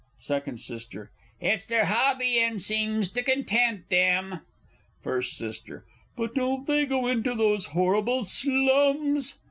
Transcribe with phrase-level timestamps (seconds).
[0.17, 0.87] Second S.
[1.39, 4.39] It's their hobby, and seems to content them.
[5.03, 5.61] First S.
[6.17, 9.37] But don't they go into those horrible slums?